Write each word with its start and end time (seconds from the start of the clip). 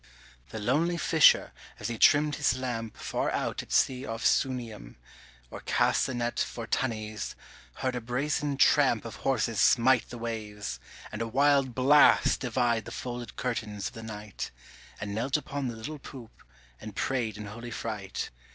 The 0.49 0.57
lonely 0.57 0.97
fisher 0.97 1.51
as 1.79 1.87
he 1.87 1.99
trimmed 1.99 2.37
his 2.37 2.57
lamp 2.57 2.97
Far 2.97 3.29
out 3.29 3.61
at 3.61 3.71
sea 3.71 4.03
off 4.03 4.25
Sunium, 4.25 4.95
or 5.51 5.59
cast 5.59 6.07
The 6.07 6.15
net 6.15 6.39
for 6.39 6.65
tunnies, 6.65 7.35
heard 7.75 7.93
a 7.93 8.01
brazen 8.01 8.57
tramp 8.57 9.05
Of 9.05 9.17
horses 9.17 9.59
smite 9.59 10.09
the 10.09 10.17
waves, 10.17 10.79
and 11.11 11.21
a 11.21 11.27
wild 11.27 11.75
blast 11.75 12.39
Divide 12.39 12.85
the 12.85 12.91
folded 12.91 13.35
curtains 13.35 13.89
of 13.89 13.93
the 13.93 14.01
night, 14.01 14.49
And 14.99 15.13
knelt 15.13 15.37
upon 15.37 15.67
the 15.67 15.75
little 15.75 15.99
poop, 15.99 16.31
and 16.79 16.95
prayed 16.95 17.37
in 17.37 17.45
holy 17.45 17.69
fright. 17.69 18.31